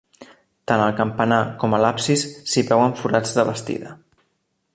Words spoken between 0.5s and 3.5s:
Tant al campanar com a l'absis s'hi veuen forats de